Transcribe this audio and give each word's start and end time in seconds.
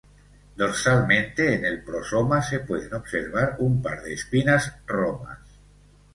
Dorsalmente 0.55 1.53
en 1.53 1.63
el 1.63 1.83
prosoma, 1.83 2.41
se 2.41 2.61
pueden 2.61 2.95
observar 2.95 3.57
un 3.59 3.83
par 3.83 4.01
de 4.01 4.15
espinas 4.15 4.73
romas. 4.87 5.37